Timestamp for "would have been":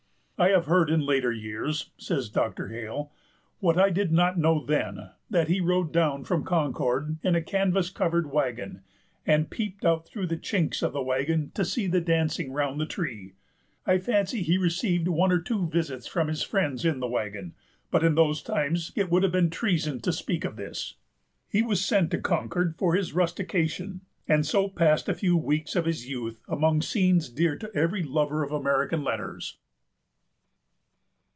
19.11-19.51